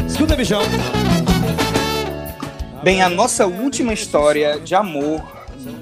Escuta, 0.07 0.35
bichão. 0.35 0.61
Bem, 2.83 3.01
a 3.01 3.09
nossa 3.09 3.45
última 3.45 3.93
história 3.93 4.59
de 4.59 4.73
amor 4.73 5.21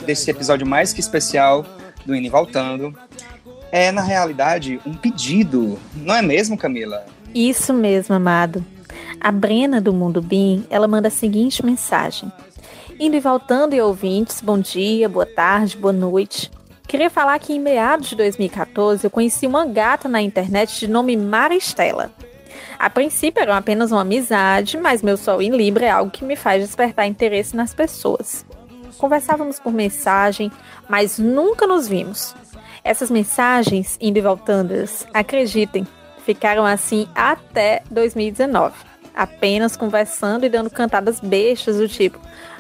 desse 0.06 0.32
episódio 0.32 0.66
mais 0.66 0.94
que 0.94 1.00
especial 1.00 1.66
do 2.06 2.16
Indo 2.16 2.26
e 2.26 2.30
Voltando 2.30 2.94
é, 3.72 3.92
na 3.92 4.02
realidade, 4.02 4.80
um 4.86 4.94
pedido. 4.94 5.78
Não 5.96 6.16
é 6.16 6.22
mesmo, 6.22 6.58
Camila? 6.58 7.06
Isso 7.34 7.74
mesmo, 7.74 8.16
amado. 8.16 8.64
A 9.20 9.32
Brena 9.32 9.82
do 9.82 9.94
Mundo 9.94 10.22
Bim, 10.22 10.66
ela 10.70 10.88
manda 10.88 11.08
a 11.08 11.12
seguinte 11.12 11.66
mensagem. 11.66 12.32
Indo 13.00 13.16
e 13.16 13.20
voltando 13.20 13.74
e 13.74 13.82
ouvintes, 13.82 14.42
bom 14.42 14.60
dia, 14.60 15.08
boa 15.08 15.26
tarde, 15.26 15.78
boa 15.78 15.94
noite. 15.94 16.50
Queria 16.88 17.10
falar 17.10 17.38
que 17.40 17.54
em 17.54 17.60
meados 17.60 18.10
de 18.10 18.16
2014 18.16 19.04
eu 19.04 19.12
conheci 19.12 19.46
uma 19.46 19.66
gata 19.66 20.08
na 20.08 20.22
internet 20.22 20.80
de 20.80 20.88
nome 20.88 21.18
Maristela. 21.18 22.12
A 22.80 22.90
princípio 22.90 23.42
era 23.42 23.58
apenas 23.58 23.92
uma 23.92 24.02
amizade, 24.02 24.78
mas 24.78 25.02
meu 25.02 25.18
sol 25.18 25.42
em 25.42 25.50
Libra 25.50 25.86
é 25.86 25.90
algo 25.90 26.12
que 26.12 26.24
me 26.24 26.36
faz 26.36 26.64
despertar 26.64 27.06
interesse 27.06 27.56
nas 27.56 27.74
pessoas. 27.74 28.46
Conversávamos 28.98 29.60
por 29.60 29.74
mensagem, 29.74 30.52
mas 30.88 31.20
nunca 31.20 31.68
nos 31.68 31.88
vimos. 31.88 32.34
Essas 32.88 33.12
mensagens, 33.12 33.98
indo 34.00 34.18
e 34.18 34.22
voltando, 34.22 34.74
acreditem, 35.14 35.86
ficaram 36.26 36.66
assim 36.66 37.06
até 37.14 37.84
2019. 37.92 38.74
Apenas 39.14 39.76
conversando 39.76 40.46
e 40.46 40.50
dando 40.50 40.70
cantadas 40.70 41.20
bestas 41.20 41.76
do 41.76 41.90
tipo: 41.90 42.18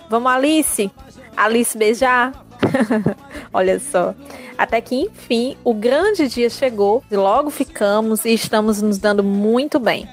Vamos, 0.09 0.29
Alice? 0.29 0.91
Alice 1.37 1.77
beijar? 1.77 2.33
Olha 3.53 3.79
só. 3.79 4.13
Até 4.57 4.81
que, 4.81 4.95
enfim, 4.97 5.55
o 5.63 5.73
grande 5.73 6.27
dia 6.27 6.49
chegou, 6.49 7.01
e 7.09 7.15
logo 7.15 7.49
ficamos 7.49 8.25
e 8.25 8.33
estamos 8.33 8.81
nos 8.81 8.97
dando 8.97 9.23
muito 9.23 9.79
bem. 9.79 10.09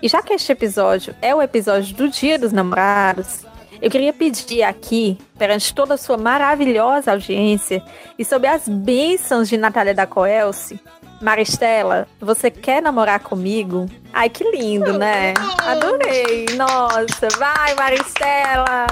E 0.00 0.06
já 0.06 0.22
que 0.22 0.32
este 0.32 0.52
episódio 0.52 1.12
é 1.20 1.34
o 1.34 1.42
episódio 1.42 1.92
do 1.96 2.08
Dia 2.08 2.38
dos 2.38 2.52
Namorados, 2.52 3.44
eu 3.80 3.90
queria 3.90 4.12
pedir 4.12 4.62
aqui, 4.62 5.18
perante 5.38 5.74
toda 5.74 5.94
a 5.94 5.98
sua 5.98 6.16
maravilhosa 6.16 7.12
audiência 7.12 7.82
e 8.18 8.24
sob 8.24 8.46
as 8.46 8.68
bênçãos 8.68 9.48
de 9.48 9.56
Natália 9.56 9.94
da 9.94 10.06
Coelce, 10.06 10.80
Maristela, 11.20 12.08
você 12.18 12.50
quer 12.50 12.80
namorar 12.80 13.20
comigo? 13.20 13.86
Ai, 14.10 14.30
que 14.30 14.42
lindo, 14.42 14.98
né? 14.98 15.34
Adorei! 15.58 16.46
Nossa, 16.56 17.28
vai, 17.38 17.74
Maristela! 17.74 18.86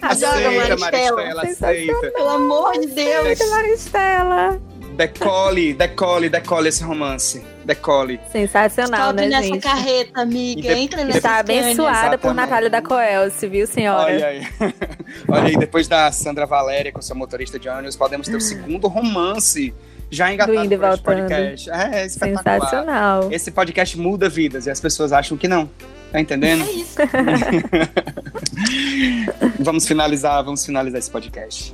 Adoro 0.00 0.08
aceita, 0.08 0.50
Maristela. 0.50 1.34
Maristela, 1.34 1.42
aceita. 1.42 2.10
Pelo 2.12 2.28
amor 2.28 2.72
de 2.72 2.86
Deus. 2.86 3.50
Maristela! 3.50 4.60
Decole, 4.98 5.74
decole, 5.74 6.28
decole 6.28 6.68
esse 6.70 6.82
romance. 6.82 7.40
Decole. 7.64 8.18
Sensacional, 8.32 9.06
Sobe 9.06 9.20
né, 9.22 9.28
nessa 9.28 9.42
gente? 9.44 9.60
carreta, 9.62 10.22
amiga. 10.22 10.74
De- 10.74 10.80
Entra 10.80 11.04
nessa 11.04 11.18
Está 11.18 11.38
abençoada 11.38 12.18
por 12.18 12.32
Exatamente. 12.32 12.36
Natália 12.36 12.68
da 12.68 12.82
Coelce, 12.82 13.46
viu, 13.46 13.64
senhora? 13.68 14.12
Olha 14.12 14.26
aí. 14.26 14.42
Olha 15.28 15.44
aí, 15.44 15.56
depois 15.56 15.86
da 15.86 16.10
Sandra 16.10 16.46
Valéria 16.46 16.90
com 16.90 17.00
seu 17.00 17.14
motorista 17.14 17.60
de 17.60 17.68
ônibus, 17.68 17.94
podemos 17.94 18.26
ter 18.26 18.34
o 18.34 18.40
segundo 18.40 18.88
romance 18.88 19.72
já 20.10 20.32
engatado 20.32 20.58
Indo 20.64 20.76
por 20.76 20.80
Voltando. 20.88 21.02
podcast. 21.04 21.70
É, 21.70 22.00
é 22.00 22.06
espetacular. 22.06 22.58
Sensacional. 22.58 23.28
Esse 23.32 23.52
podcast 23.52 23.96
muda 23.96 24.28
vidas 24.28 24.66
e 24.66 24.70
as 24.70 24.80
pessoas 24.80 25.12
acham 25.12 25.38
que 25.38 25.46
não. 25.46 25.70
Tá 26.10 26.20
entendendo? 26.20 26.64
É 26.64 26.70
isso. 26.72 26.96
vamos 29.60 29.86
finalizar, 29.86 30.42
vamos 30.42 30.66
finalizar 30.66 30.98
esse 30.98 31.10
podcast. 31.10 31.72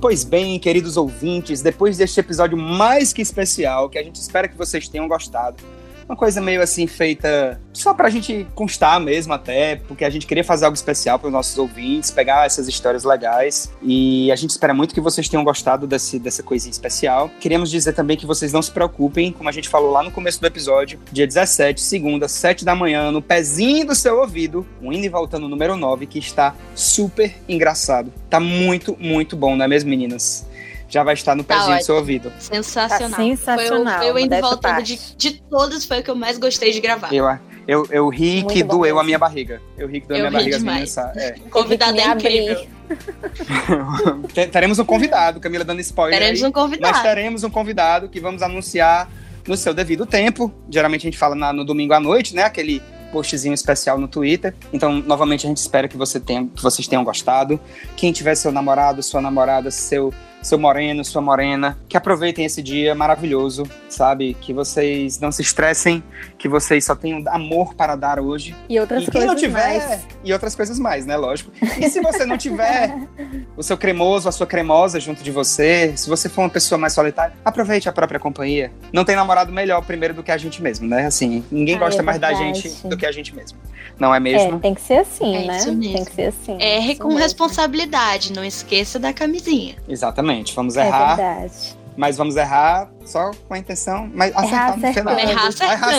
Pois 0.00 0.24
bem, 0.24 0.58
queridos 0.58 0.96
ouvintes, 0.96 1.60
depois 1.60 1.98
deste 1.98 2.18
episódio 2.18 2.56
mais 2.56 3.12
que 3.12 3.20
especial, 3.20 3.90
que 3.90 3.98
a 3.98 4.02
gente 4.02 4.16
espera 4.16 4.48
que 4.48 4.56
vocês 4.56 4.88
tenham 4.88 5.06
gostado, 5.06 5.62
uma 6.10 6.16
coisa 6.16 6.40
meio 6.40 6.60
assim 6.60 6.88
feita 6.88 7.60
só 7.72 7.94
pra 7.94 8.10
gente 8.10 8.44
constar 8.52 8.98
mesmo 8.98 9.32
até, 9.32 9.76
porque 9.76 10.04
a 10.04 10.10
gente 10.10 10.26
queria 10.26 10.42
fazer 10.42 10.64
algo 10.64 10.74
especial 10.74 11.20
para 11.20 11.28
os 11.28 11.32
nossos 11.32 11.56
ouvintes, 11.56 12.10
pegar 12.10 12.44
essas 12.44 12.66
histórias 12.66 13.04
legais 13.04 13.72
e 13.80 14.30
a 14.32 14.34
gente 14.34 14.50
espera 14.50 14.74
muito 14.74 14.92
que 14.92 15.00
vocês 15.00 15.28
tenham 15.28 15.44
gostado 15.44 15.86
desse, 15.86 16.18
dessa 16.18 16.42
coisinha 16.42 16.72
especial. 16.72 17.30
Queremos 17.38 17.70
dizer 17.70 17.92
também 17.92 18.16
que 18.16 18.26
vocês 18.26 18.52
não 18.52 18.60
se 18.60 18.72
preocupem, 18.72 19.30
como 19.30 19.48
a 19.48 19.52
gente 19.52 19.68
falou 19.68 19.92
lá 19.92 20.02
no 20.02 20.10
começo 20.10 20.40
do 20.40 20.46
episódio, 20.48 20.98
dia 21.12 21.28
17, 21.28 21.80
segunda, 21.80 22.26
7 22.26 22.64
da 22.64 22.74
manhã, 22.74 23.12
no 23.12 23.22
pezinho 23.22 23.86
do 23.86 23.94
seu 23.94 24.18
ouvido, 24.18 24.66
o 24.82 24.92
Indo 24.92 25.06
e 25.06 25.08
Voltando 25.08 25.48
número 25.48 25.76
9, 25.76 26.06
que 26.06 26.18
está 26.18 26.56
super 26.74 27.32
engraçado. 27.48 28.12
Tá 28.28 28.40
muito, 28.40 28.96
muito 28.98 29.36
bom, 29.36 29.54
não 29.54 29.64
é 29.64 29.68
mesmo, 29.68 29.88
meninas? 29.88 30.49
Já 30.90 31.02
vai 31.04 31.14
estar 31.14 31.34
no 31.34 31.42
Tá 31.44 31.56
pezinho 31.56 31.78
do 31.78 31.84
seu 31.84 31.94
ouvido. 31.96 32.32
Sensacional. 32.38 33.10
Tá 33.10 33.16
sensacional, 33.16 33.98
Foi 34.00 34.10
o, 34.10 34.12
foi 34.12 34.22
o 34.22 34.24
indo 34.26 34.40
voltando 34.40 34.82
de, 34.82 34.98
de 35.16 35.30
todos, 35.42 35.84
foi 35.86 36.00
o 36.00 36.02
que 36.02 36.10
eu 36.10 36.16
mais 36.16 36.36
gostei 36.36 36.72
de 36.72 36.80
gravar. 36.80 37.14
Eu, 37.14 37.26
eu, 37.68 37.86
eu 37.90 38.08
ri 38.08 38.36
Muito 38.42 38.48
que 38.52 38.62
doeu 38.64 38.80
mesmo. 38.82 38.98
a 39.00 39.04
minha 39.04 39.18
barriga. 39.18 39.62
Eu 39.78 39.86
ri 39.88 40.00
que 40.00 40.08
doeu 40.08 40.24
a 40.24 40.26
Eu 40.26 40.30
minha 40.30 40.42
ri 40.42 40.50
barriga. 40.50 40.56
as 40.56 40.94
demais. 40.94 40.96
meninas, 41.16 41.38
é. 41.38 41.48
Convidado 41.50 41.98
é 42.00 42.06
incrível. 42.06 42.66
Te- 44.34 44.46
Teremos 44.48 44.78
um 44.78 44.84
convidado, 44.84 45.40
Camila 45.40 45.64
dando 45.64 45.80
spoiler. 45.80 46.18
Teremos 46.18 46.42
aí. 46.42 46.48
um 46.48 46.52
convidado. 46.52 46.92
Nós 46.92 47.02
teremos 47.02 47.44
um 47.44 47.50
convidado 47.50 48.08
que 48.08 48.20
vamos 48.20 48.42
anunciar 48.42 49.08
no 49.46 49.56
seu 49.56 49.72
devido 49.72 50.04
tempo. 50.06 50.52
Geralmente 50.68 51.02
a 51.02 51.08
gente 51.10 51.18
fala 51.18 51.34
na- 51.34 51.52
no 51.52 51.64
domingo 51.64 51.92
à 51.94 52.00
noite, 52.00 52.34
né? 52.34 52.42
Aquele 52.42 52.82
postzinho 53.12 53.54
especial 53.54 53.98
no 53.98 54.06
Twitter. 54.08 54.54
Então, 54.72 54.92
novamente, 54.92 55.44
a 55.46 55.48
gente 55.48 55.58
espera 55.58 55.88
que, 55.88 55.96
você 55.96 56.20
tenha, 56.20 56.46
que 56.46 56.62
vocês 56.62 56.86
tenham 56.86 57.02
gostado. 57.04 57.58
Quem 57.96 58.12
tiver 58.12 58.34
seu 58.34 58.52
namorado, 58.52 59.02
sua 59.02 59.20
namorada, 59.20 59.70
seu, 59.70 60.12
seu 60.42 60.58
moreno, 60.58 61.04
sua 61.04 61.20
morena, 61.20 61.76
que 61.88 61.96
aproveitem 61.96 62.44
esse 62.44 62.62
dia 62.62 62.94
maravilhoso, 62.94 63.64
sabe? 63.88 64.34
Que 64.40 64.52
vocês 64.52 65.18
não 65.20 65.30
se 65.30 65.42
estressem, 65.42 66.02
que 66.38 66.48
vocês 66.48 66.84
só 66.84 66.94
tenham 66.94 67.22
amor 67.28 67.74
para 67.74 67.94
dar 67.96 68.18
hoje. 68.18 68.54
E 68.68 68.78
outras 68.80 69.02
E 69.06 69.10
coisas 69.10 69.28
não 69.28 69.36
tiver, 69.36 69.78
mais. 69.86 70.06
e 70.24 70.32
outras 70.32 70.54
coisas 70.54 70.78
mais, 70.78 71.04
né? 71.04 71.16
Lógico. 71.16 71.50
E 71.78 71.88
se 71.90 72.00
você 72.00 72.24
não 72.24 72.38
tiver 72.38 72.94
o 73.56 73.62
seu 73.62 73.76
cremoso, 73.76 74.28
a 74.28 74.32
sua 74.32 74.46
cremosa 74.46 74.98
junto 74.98 75.22
de 75.22 75.30
você, 75.30 75.92
se 75.96 76.08
você 76.08 76.28
for 76.28 76.42
uma 76.42 76.50
pessoa 76.50 76.78
mais 76.78 76.92
solitária, 76.92 77.34
aproveite 77.44 77.88
a 77.88 77.92
própria 77.92 78.18
companhia. 78.18 78.72
Não 78.92 79.04
tem 79.04 79.16
namorado 79.16 79.52
melhor 79.52 79.84
primeiro 79.84 80.14
do 80.14 80.22
que 80.22 80.30
a 80.32 80.38
gente 80.38 80.62
mesmo, 80.62 80.88
né? 80.88 81.06
Assim, 81.06 81.44
ninguém 81.50 81.76
Ah, 81.76 81.80
gosta 81.80 82.00
é 82.00 82.04
mais 82.04 82.18
da 82.18 82.32
gente 82.32 82.68
do 82.86 82.96
que 82.96 83.04
a 83.04 83.12
gente 83.12 83.34
mesmo. 83.34 83.58
Não 83.98 84.14
é 84.14 84.16
É, 84.16 84.20
mesmo? 84.20 84.58
tem 84.60 84.74
que 84.74 84.80
ser 84.80 84.98
assim, 85.00 85.36
É 85.36 85.46
né? 85.46 85.56
isso 85.58 85.72
mesmo. 85.74 85.94
Tem 85.96 86.04
que 86.04 86.12
ser 86.14 86.22
assim. 86.28 86.56
Erre 86.60 86.96
com 86.96 87.08
mesmo. 87.08 87.20
responsabilidade, 87.20 88.32
não 88.32 88.44
esqueça 88.44 88.98
da 88.98 89.12
camisinha. 89.12 89.74
Exatamente. 89.88 90.29
Vamos 90.54 90.76
É 90.76 90.86
errar, 90.86 91.16
verdade. 91.16 91.76
mas 91.96 92.16
vamos 92.16 92.36
errar 92.36 92.88
só 93.04 93.30
com 93.48 93.54
a 93.54 93.58
intenção, 93.58 94.08
mas 94.14 94.34
acertar 94.34 94.78
no 94.78 94.92
final. 94.92 95.14
acertando. 95.14 95.20
Errar 95.20 95.30
Errar 95.30 95.48
acertando. 95.48 95.94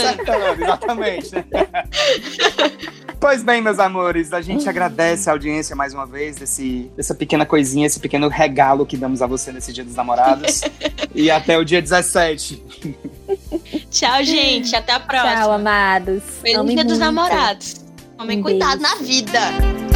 acertando, 0.46 0.64
exatamente. 0.64 1.32
pois 3.20 3.44
bem, 3.44 3.62
meus 3.62 3.80
amores, 3.80 4.34
a 4.34 4.42
gente 4.42 4.68
agradece 4.68 5.30
a 5.30 5.34
audiência 5.34 5.76
mais 5.76 5.94
uma 5.94 6.06
vez 6.06 6.36
desse, 6.38 6.90
dessa 6.96 7.14
pequena 7.14 7.46
coisinha, 7.46 7.86
esse 7.86 8.00
pequeno 8.00 8.28
regalo 8.30 8.86
que 8.86 8.98
damos 8.98 9.22
a 9.22 9.28
você 9.28 9.52
nesse 9.52 9.72
Dia 9.74 9.84
dos 9.84 9.96
Namorados. 9.96 10.62
e 11.14 11.30
até 11.30 11.58
o 11.58 11.64
dia 11.66 11.82
17. 11.82 12.64
Tchau, 13.90 14.24
gente. 14.24 14.76
Até 14.76 14.94
a 14.94 15.00
próxima. 15.00 15.36
Tchau, 15.36 15.52
amados. 15.52 16.24
Feliz 16.42 16.66
Dia 16.74 16.84
dos 16.84 16.98
muito. 16.98 17.00
Namorados. 17.00 17.76
Tomem 18.18 18.40
Um 18.40 18.44
cuidado 18.44 18.80
beijo. 18.80 18.96
na 18.96 18.96
vida. 19.04 19.91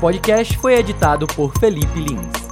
Podcast 0.00 0.56
foi 0.56 0.76
editado 0.76 1.26
por 1.26 1.52
Felipe 1.58 2.00
Lins. 2.00 2.49